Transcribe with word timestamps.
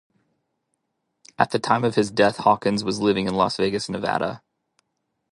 At 1.37 1.51
the 1.51 1.59
time 1.59 1.83
of 1.83 1.93
his 1.93 2.09
death 2.09 2.37
Hawkins 2.37 2.83
was 2.83 2.99
living 3.01 3.27
in 3.27 3.35
Las 3.35 3.57
Vegas, 3.57 3.87
Nevada. 3.87 4.41